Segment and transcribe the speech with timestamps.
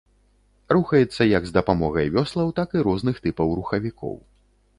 [0.75, 4.15] Рухаецца як з дапамогай вёслаў, так і розных тыпаў рухавікоў.